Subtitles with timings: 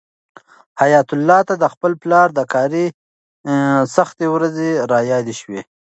[0.81, 2.85] حیات الله ته د خپل پلار د کاري
[3.95, 5.61] سختۍ ورځې رایادې شوې.